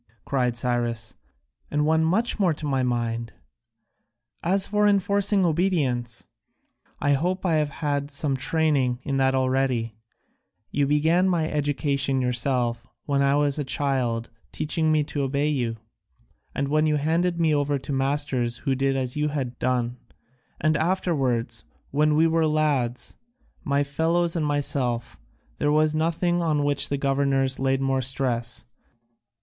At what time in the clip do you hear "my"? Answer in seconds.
2.65-2.81, 11.29-11.47, 23.63-23.83